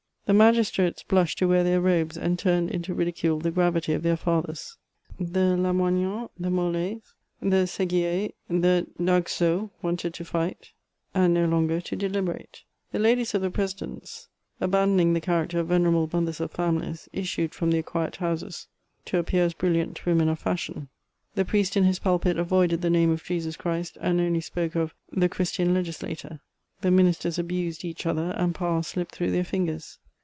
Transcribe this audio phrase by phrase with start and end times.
[0.27, 4.15] The magistrates blushed to wear their robes, and turned into ridicule the gravity of their
[4.15, 4.77] fathers.
[5.19, 10.71] The Lamoignons, the Moles, the Seguiers, the d'Aguesseaus, wanted to fight,
[11.13, 12.63] and no longer to deliberate.
[12.93, 14.29] The ladies of the presidents,
[14.61, 15.73] abandoning the character of VOL.
[15.73, 15.75] I.
[15.75, 18.67] o 186 MEMOIRS OF venerable mothers of families, issued from their quiet houses,
[19.07, 20.87] to appear as brilliant women of fashion.
[21.35, 24.93] The priest in his pulpit avoided the name of Jesus Christ, and only spoke of
[25.03, 26.39] '* the Christian Legislator"
[26.81, 29.97] the ministers abused each other, and power slipped through their fingers.